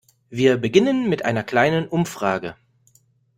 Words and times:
Wir 0.31 0.57
beginnen 0.57 1.09
mit 1.09 1.25
einer 1.25 1.43
kleinen 1.43 1.87
Umfrage. 1.87 2.55